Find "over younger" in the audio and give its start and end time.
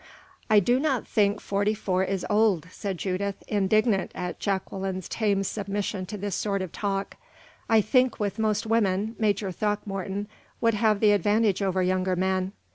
11.61-12.15